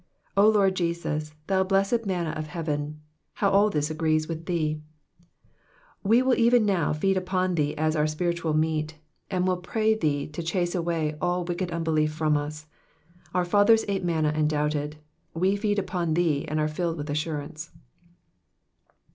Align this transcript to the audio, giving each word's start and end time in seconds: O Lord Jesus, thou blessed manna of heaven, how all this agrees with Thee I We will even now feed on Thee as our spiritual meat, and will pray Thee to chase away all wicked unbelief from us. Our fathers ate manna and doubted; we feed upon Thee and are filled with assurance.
O 0.35 0.49
Lord 0.49 0.75
Jesus, 0.75 1.35
thou 1.45 1.61
blessed 1.63 2.07
manna 2.07 2.31
of 2.31 2.47
heaven, 2.47 2.99
how 3.33 3.51
all 3.51 3.69
this 3.69 3.91
agrees 3.91 4.27
with 4.27 4.47
Thee 4.47 4.81
I 5.19 5.27
We 6.01 6.23
will 6.23 6.33
even 6.39 6.65
now 6.65 6.91
feed 6.91 7.21
on 7.29 7.53
Thee 7.53 7.77
as 7.77 7.95
our 7.95 8.07
spiritual 8.07 8.55
meat, 8.55 8.97
and 9.29 9.45
will 9.47 9.57
pray 9.57 9.93
Thee 9.93 10.25
to 10.25 10.41
chase 10.41 10.73
away 10.73 11.15
all 11.21 11.43
wicked 11.45 11.69
unbelief 11.69 12.11
from 12.11 12.35
us. 12.35 12.65
Our 13.35 13.45
fathers 13.45 13.85
ate 13.87 14.03
manna 14.03 14.29
and 14.29 14.49
doubted; 14.49 14.95
we 15.35 15.55
feed 15.55 15.77
upon 15.77 16.15
Thee 16.15 16.45
and 16.47 16.59
are 16.59 16.67
filled 16.67 16.97
with 16.97 17.07
assurance. 17.11 17.69